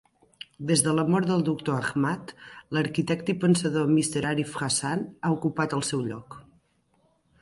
[0.69, 2.33] Des de la mort del Doctor Ahmad,
[2.77, 4.25] l'arquitecte i pensador Mr.
[4.33, 6.41] Arif Hasan ha ocupat el seu lloc.